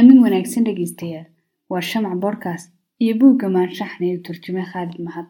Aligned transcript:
amin 0.00 0.18
wanaagsan 0.24 0.64
dhegaystayaal 0.68 1.26
waa 1.72 1.82
shamac 1.90 2.14
boodhkaas 2.24 2.62
iyo 3.04 3.12
buugga 3.20 3.46
maanshaxna 3.56 4.04
ee 4.12 4.18
turjume 4.26 4.62
khaalid 4.70 4.98
mahad. 5.06 5.26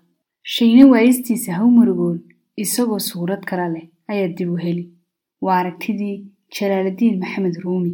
Shayne 0.54 0.84
waayistiisa 0.92 1.50
haw 1.58 1.68
murugoon 1.78 2.18
isagoo 2.64 3.00
suurad 3.10 3.42
kala 3.50 3.66
leh 3.74 3.86
ayaa 4.12 4.34
dib 4.36 4.50
u 4.54 4.62
heli. 4.64 4.84
Waa 5.44 5.58
aragtidii 5.62 6.16
jalaaladiin 6.56 7.16
maxamed 7.22 7.56
ruumi 7.64 7.92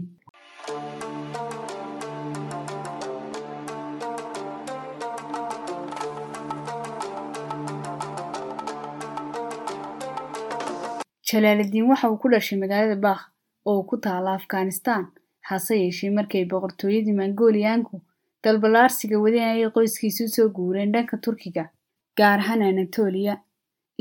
jalaaladiin 11.30 11.88
waxa 11.90 12.08
uu 12.10 12.18
ku 12.22 12.28
dhashay 12.32 12.58
magaalada 12.62 12.96
baakh 13.04 13.22
oo 13.70 13.80
ku 13.88 13.94
taala 14.04 14.30
afghanistaan 14.40 15.04
hase 15.48 15.74
yeeshee 15.82 16.10
markay 16.16 16.44
boqortooyadii 16.50 17.16
mongoliyaanku 17.20 17.96
dalbalaarsiga 18.44 19.16
wadeen 19.24 19.48
ayay 19.52 19.70
qoyskiisu 19.74 20.28
soo 20.34 20.48
guureen 20.56 20.92
dhanka 20.94 21.16
turkiga 21.24 21.64
gaar 22.18 22.38
ahaan 22.40 22.62
anatoliya. 22.62 23.34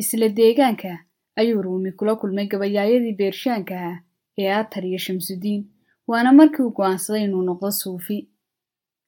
Isla 0.02 0.28
deegaanka 0.38 0.92
ayuu 1.40 1.62
ruumi 1.66 1.92
kula 1.98 2.14
kulmay 2.16 2.48
gabayaayadii 2.52 3.16
beershaanka 3.20 3.74
ahaa 3.80 4.00
ee 4.42 4.52
atar 4.60 4.86
iyo 4.86 4.98
shamsudiin 5.06 5.62
waana 6.10 6.32
markii 6.40 6.64
uu 6.66 6.72
go'aansaday 6.78 7.24
inuu 7.26 7.44
noqdo 7.50 7.72
suufi. 7.72 8.18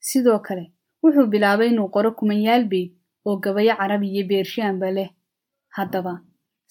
Sidoo 0.08 0.38
kale 0.46 0.64
wuxuu 1.02 1.26
bilaabay 1.32 1.68
inuu 1.72 1.88
qoro 1.94 2.10
kumanyaal 2.18 2.64
beyd 2.72 2.90
oo 3.26 3.36
gabayo 3.44 3.74
carabi 3.80 4.08
iyo 4.14 4.24
beershaanba 4.30 4.90
leh. 4.96 5.10
Haddaba 5.76 6.14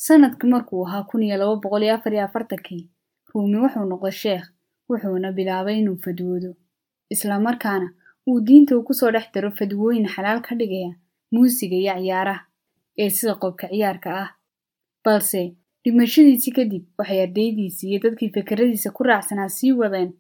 sannadkii 0.06 0.50
markuu 0.54 0.86
ahaa 0.88 1.04
kun 1.10 1.24
iyo 1.24 1.38
laba 1.38 1.56
boqol 1.64 1.84
iyo 1.84 1.94
afar 1.96 2.14
iyo 2.14 2.24
afartankii 2.26 2.84
ruumi 3.34 3.58
wuxuu 3.64 3.86
noqday 3.92 4.12
sheekh 4.24 4.46
wuxuuna 4.90 5.32
bilaabay 5.32 5.80
inuu 5.80 5.98
fadwoodo. 6.04 6.52
Islamarkaana 7.10 7.88
uu 8.28 8.40
diinta 8.48 8.78
uu 8.78 8.84
ku 8.84 8.94
soo 8.94 9.12
dhex 9.12 9.28
daro 9.34 9.52
fadwooyin 9.52 10.08
xalaal 10.14 10.42
ka 10.42 10.56
dhigaya 10.56 10.92
muusiga 11.32 11.76
iyo 11.78 11.94
ciyaaraha 12.02 12.46
ee 12.98 13.10
sida 13.10 13.34
qobka 13.36 13.68
ciyaarka 13.70 14.10
ah. 14.24 14.30
Balse 15.06 15.42
dhimashadiisii 15.84 16.52
kadib 16.58 16.84
waxay 16.98 17.22
ardaydiisii 17.26 17.90
iyo 17.92 18.00
dadkii 18.04 18.30
fakaradiisa 18.36 18.90
ku 18.92 19.04
raacsanaa 19.04 19.50
sii 19.58 19.72
wadeen 19.82 20.12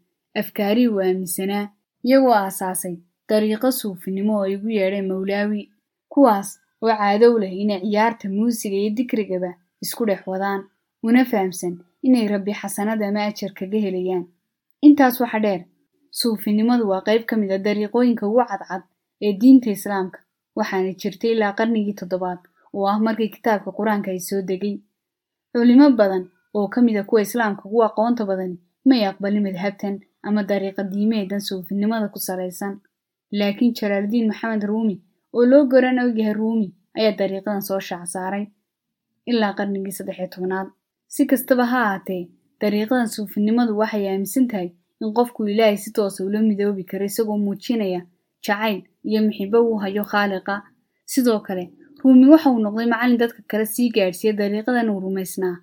afkaarihii 0.41 0.87
uu 0.93 0.99
aaminsanaa 1.01 1.65
iyagoo 2.05 2.33
aasaasay 2.33 2.95
dariiqo 3.29 3.71
suufinimo 3.71 4.33
oo 4.39 4.47
ugu 4.55 4.69
yeedheen 4.77 5.07
mawlaawi 5.09 5.61
kuwaas 6.09 6.49
oo 6.81 6.89
caadow 6.99 7.33
leh 7.39 7.53
inay 7.63 7.81
ciyaarta 7.81 8.29
muusiga 8.29 8.75
iyo 8.77 8.89
dikrigaba 8.97 9.51
isku 9.83 10.05
dhex 10.05 10.21
wadaan 10.27 10.61
una 11.03 11.25
fahamsan 11.25 11.73
inay 12.07 12.27
rabbi 12.27 12.53
xasanad 12.53 13.01
ama 13.03 13.21
ajar 13.29 13.51
kaga 13.57 13.77
helayaan 13.85 14.25
intaas 14.87 15.15
waxa 15.21 15.39
dheer 15.45 15.61
suufinimadu 16.19 16.83
waa 16.91 17.01
qayb 17.07 17.23
ka 17.29 17.35
mid 17.41 17.51
a 17.55 17.57
dariiqooyinka 17.65 18.23
ugu 18.29 18.43
cadcad 18.51 18.83
ee 19.25 19.33
diinta 19.41 19.69
islaamka 19.77 20.19
waxaana 20.57 20.91
jirtay 21.01 21.31
ilaa 21.35 21.53
qarnigii 21.59 21.95
toddobaad 22.01 22.39
oo 22.77 22.85
ah 22.91 22.97
markii 23.05 23.29
kitaabka 23.35 23.69
qur'aanka 23.77 24.09
ay 24.13 24.19
soo 24.29 24.41
degay. 24.49 24.75
Culimo 25.53 25.87
badan 25.99 26.23
oo 26.57 26.67
ka 26.73 26.79
mid 26.85 26.97
a 27.01 27.03
kuwa 27.09 27.21
islaamka 27.27 27.63
ugu 27.67 27.79
aqoonta 27.89 28.23
badani 28.29 28.57
may 28.89 29.01
aqbalin 29.09 29.43
madhabtan 29.47 29.95
ama 30.27 30.41
dariiqa 30.49 30.83
diimeedan 30.91 31.41
suufinimada 31.47 32.07
ku 32.13 32.19
salaysan 32.27 32.73
laakiin 33.39 33.73
jalaaldiin 33.77 34.27
maxamed 34.29 34.63
ruumi 34.69 34.95
oo 35.35 35.45
loo 35.51 35.63
goran 35.71 35.99
ogyahay 36.05 36.33
ruumi 36.41 36.67
ayaa 36.97 37.17
dariiqadan 37.19 37.61
soo 37.67 37.79
shaac 37.87 38.05
saaray 38.13 38.45
ilaa 39.31 39.53
qarnigii 39.57 39.95
saddexiyo 39.97 40.27
tobnaad. 40.35 40.67
Si 41.13 41.21
kastaba 41.29 41.65
ha 41.71 41.79
ahaatee 41.85 42.23
dariiqadan 42.61 43.07
suufinimadu 43.15 43.77
waxay 43.81 44.05
aaminsan 44.09 44.47
tahay 44.51 44.69
in 45.01 45.13
qofku 45.17 45.47
ilaahay 45.51 45.77
si 45.77 45.89
toosa 45.95 46.23
ula 46.27 46.39
midoobi 46.41 46.83
karo 46.89 47.05
isagoo 47.05 47.37
muujinaya 47.45 48.01
jacayl 48.45 48.81
iyo 49.09 49.19
muxibo 49.25 49.57
uu 49.67 49.77
hayo 49.83 50.03
khaaliqa. 50.11 50.55
Sidoo 51.11 51.39
kale 51.47 51.65
ruumi 52.03 52.25
waxa 52.33 52.49
uu 52.51 52.59
noqday 52.65 52.87
macallin 52.93 53.17
dadka 53.23 53.41
kale 53.47 53.65
sii 53.65 53.89
gaadhsiiya 53.95 54.33
dariiqadan 54.39 54.89
uu 54.89 54.99
rumaysnaa 55.05 55.55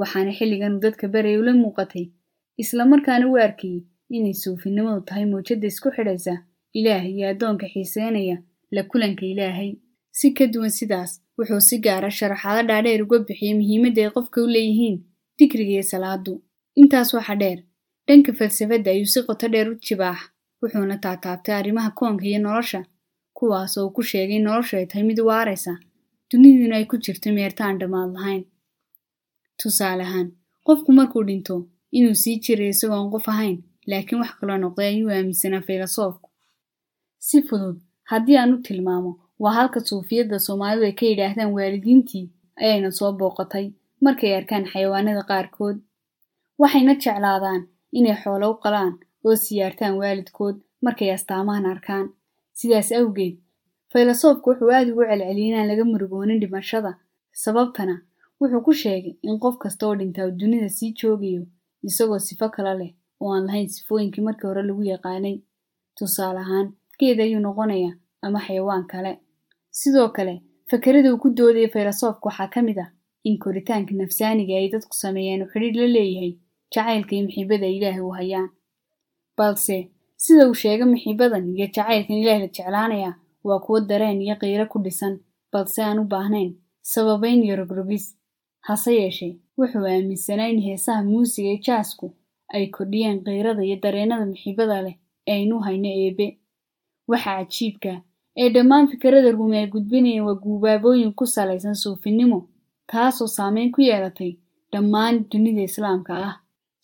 waxaana 0.00 0.32
xilligan 0.38 0.72
uu 0.76 0.80
dadka 0.86 1.08
baraya 1.08 1.38
ula 1.40 1.52
muuqatay. 1.62 2.06
Islamarkaana 2.62 3.26
u 3.30 3.36
arkayey 3.46 3.80
inay 4.16 4.34
suufinimadu 4.42 5.00
tahay 5.08 5.24
mawjadda 5.32 5.66
isku 5.72 5.88
xidhaysa 5.96 6.34
ilaahay 6.78 7.12
iyo 7.16 7.26
addoonka 7.32 7.66
xiiseynaya 7.72 8.36
la 8.74 8.82
kulanka 8.90 9.24
ilaahay. 9.32 9.70
Si 10.18 10.30
ka 10.36 10.46
duwan 10.46 10.70
sidaas 10.70 11.10
wuxuu 11.38 11.60
si 11.68 11.78
gaara 11.84 12.10
sharaxaado 12.10 12.62
dhaadheer 12.68 13.02
uga 13.02 13.18
bixiyey 13.26 13.54
muhiimadda 13.58 14.00
ay 14.04 14.10
qofka 14.16 14.38
u 14.44 14.46
leeyihiin 14.54 14.96
digriga 15.38 15.72
iyo 15.76 15.82
salaadu. 15.82 16.32
Intaas 16.80 17.14
waxa 17.14 17.34
dheer 17.42 17.58
dhanka 18.06 18.32
falsafadda 18.38 18.90
ayuu 18.90 19.06
si 19.12 19.20
qoto 19.26 19.46
dheer 19.52 19.68
u 19.72 19.74
jibaax 19.86 20.18
wuxuuna 20.62 20.96
taataabtay 21.04 21.54
arrimaha 21.60 21.90
koonka 21.98 22.24
iyo 22.30 22.38
nolosha 22.44 22.80
kuwaas 23.36 23.72
oo 23.78 23.90
ku 23.94 24.02
sheegay 24.02 24.36
in 24.36 24.44
noloshu 24.46 24.76
ay 24.76 24.86
tahay 24.90 25.04
mid 25.08 25.18
waaraysa 25.28 25.72
dunidiina 26.30 26.76
ay 26.76 26.86
ku 26.90 26.96
jirto 27.04 27.28
meertaan 27.36 27.78
dhammaad 27.80 28.10
lahayn. 28.16 28.44
Tusaale 29.58 30.02
ahaan 30.08 30.28
qofku 30.66 30.90
markuu 30.98 31.22
dhinto 31.28 31.56
inuu 31.96 32.14
sii 32.22 32.36
jiray 32.44 32.68
isagoon 32.74 33.10
qof 33.12 33.26
ahayn 33.32 33.56
laakiin 33.90 34.20
wax 34.22 34.32
kaloo 34.40 34.58
noqday 34.62 34.88
ayuu 34.92 35.10
aaminsanaa 35.10 35.62
filosoofku. 35.68 36.28
Si 37.26 37.36
fudud 37.48 37.76
haddii 38.10 38.36
aan 38.40 38.54
u 38.54 38.58
tilmaamo 38.66 39.12
waa 39.42 39.52
halka 39.58 39.80
suufiyadda 39.88 40.38
soomaalidu 40.46 40.84
ay 40.88 40.92
ka 40.98 41.04
yidhaahdaan 41.06 41.52
waalidiintii 41.56 42.26
ayayna 42.62 42.90
soo 42.98 43.12
booqatay 43.18 43.66
markay 44.04 44.32
arkaan 44.38 44.64
xayawaanada 44.72 45.22
qaarkood. 45.30 45.76
Waxayna 46.60 46.94
jeclaadaan 47.02 47.62
inay 47.98 48.16
xoolo 48.22 48.46
u 48.52 48.60
qalaan 48.64 48.92
oo 49.26 49.36
siyaartaan 49.44 49.94
waalidkood 50.00 50.56
markay 50.84 51.10
astaamahan 51.16 51.66
arkaan. 51.72 52.06
Sidaas 52.58 52.90
awgeed 52.98 53.34
filosoofku 53.92 54.46
wuxuu 54.50 54.70
aad 54.76 54.88
ugu 54.92 55.02
celceliyay 55.08 55.48
inaan 55.50 55.68
laga 55.70 55.84
murugoonin 55.90 56.40
dhimashada 56.42 56.92
sababtana 57.42 57.94
wuxuu 58.40 58.62
ku 58.66 58.72
sheegay 58.82 59.14
in 59.28 59.36
qof 59.42 59.56
kasta 59.62 59.82
oo 59.86 59.94
dhintaa 59.98 60.30
dunida 60.40 60.68
sii 60.76 60.92
joogayo 61.00 61.42
isagoo 61.88 62.18
sifo 62.26 62.46
kale 62.54 62.72
leh 62.80 62.92
oo 63.22 63.30
aan 63.34 63.46
lahayn 63.46 63.68
sifooyinkii 63.74 64.24
markii 64.26 64.48
hore 64.48 64.62
lagu 64.68 64.82
yaqaanay. 64.92 65.36
Tusaale 65.98 66.38
ahaan 66.44 66.66
geed 66.98 67.18
ayuu 67.24 67.40
noqonayaa 67.46 67.94
ama 68.24 68.38
xayawaan 68.46 68.84
kale. 68.92 69.12
Sidoo 69.78 70.08
kale 70.16 70.34
fakerada 70.70 71.08
uu 71.12 71.18
ku 71.22 71.28
doodaya 71.38 71.68
filosoofka 71.74 72.26
waxaa 72.28 72.48
ka 72.54 72.60
mid 72.66 72.78
ah 72.84 72.90
in 73.28 73.38
koritaanka 73.42 73.92
nafsaaniga 74.00 74.54
ay 74.60 74.68
dadku 74.74 74.94
sameeyaan 75.02 75.42
uu 75.42 75.50
xidhiir 75.52 75.76
la 75.80 75.86
leeyahay 75.96 76.32
jacaylka 76.74 77.12
iyo 77.16 77.24
muxiibada 77.26 77.66
ay 77.66 77.76
ilaahay 77.78 78.00
u 78.08 78.10
hayaan. 78.18 78.48
Balse 79.36 79.76
sida 80.16 80.42
uu 80.48 80.54
sheegay 80.60 80.86
muxiibadan 80.92 81.44
iyo 81.56 81.66
jacaylkan 81.74 82.16
ilaah 82.22 82.38
la 82.42 82.48
jeclaanayaa 82.56 83.14
waa 83.46 83.60
kuwo 83.64 83.80
dareen 83.90 84.22
iyo 84.22 84.34
qiiro 84.40 84.66
ku 84.72 84.78
dhisan 84.84 85.14
balse 85.52 85.80
aan 85.82 85.98
u 86.02 86.04
baahnayn 86.12 86.50
sababayn 86.92 87.42
iyo 87.44 87.56
rogrogis 87.60 88.06
hase 88.66 88.90
yeeshee 89.00 89.32
wuxuu 89.58 89.86
aaminsanaa 89.86 90.48
in 90.52 90.60
heesaha 90.66 91.02
muusiga 91.10 91.48
ee 91.54 91.60
jaasku 91.66 92.06
ay 92.54 92.66
kordhiyeen 92.74 93.18
qiirada 93.26 93.62
iyo 93.64 93.76
dareennada 93.84 94.26
muxiibada 94.26 94.82
leh 94.86 94.96
ee 95.26 95.32
aynu 95.36 95.56
hayno 95.66 95.88
eebe 96.02 96.26
waxa 97.10 97.30
cajiibka 97.38 97.92
ee 98.40 98.48
dhammaan 98.54 98.86
fikrada 98.92 99.30
ruumi 99.36 99.56
ay 99.60 99.66
gudbinayeen 99.74 100.24
waa 100.28 100.34
guubaabooyin 100.44 101.12
ku 101.18 101.24
salaysan 101.26 101.74
suufinimo 101.82 102.38
taasoo 102.92 103.26
saameyn 103.36 103.70
ku 103.74 103.80
yeelatay 103.88 104.32
dhammaan 104.72 105.16
dunida 105.30 105.62
islaamka 105.70 106.12
ah. 106.28 106.34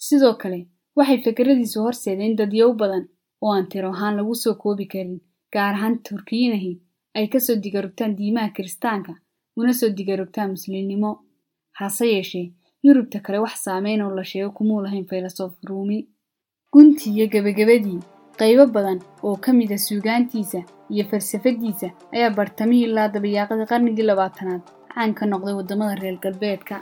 Sidoo 0.07 0.35
kale 0.43 0.61
waxay 0.97 1.19
fikradiisu 1.25 1.79
horseedeen 1.85 2.37
dadyow 2.39 2.71
badan 2.81 3.05
oo 3.43 3.53
aan 3.55 3.67
tiro 3.73 3.89
ahaan 3.95 4.15
lagu 4.19 4.35
soo 4.43 4.55
koobi 4.63 4.87
karin 4.93 5.19
gaar 5.55 5.75
ahaan 5.77 5.97
turkiyinahi 6.09 6.73
ay 7.17 7.27
ka 7.33 7.39
soo 7.47 7.57
digarogtaan 7.65 8.13
diimaha 8.19 8.49
kiristaanka 8.57 9.13
una 9.61 9.73
soo 9.81 9.89
digarogtaan 9.99 10.51
muslimnimo 10.55 11.11
hase 11.79 12.07
yeeshee 12.15 12.47
yurubta 12.87 13.19
kale 13.25 13.39
wax 13.45 13.57
saameyn 13.67 14.03
oo 14.05 14.13
la 14.19 14.25
sheego 14.31 14.51
kumuu 14.57 14.81
lahayn 14.85 15.07
filosof 15.11 15.53
ruumi 15.69 15.99
guntii 16.73 17.13
iyo 17.17 17.27
gebagabadii 17.33 17.99
qaybo 18.39 18.65
badan 18.75 18.99
oo 19.27 19.37
ka 19.45 19.51
mid 19.59 19.71
a 19.77 19.79
suugaantiisa 19.87 20.61
iyo 20.93 21.05
falsafadiisa 21.11 21.89
ayaa 22.15 22.31
bartamihii 22.39 22.85
ilaa 22.91 23.09
dabayaaqadii 23.15 23.67
qarnigii 23.73 24.07
labaatanaad 24.11 24.63
caan 24.95 25.11
ka 25.19 25.25
noqday 25.33 25.55
waddamada 25.59 25.95
reer 26.03 26.17
galbeedka 26.25 26.77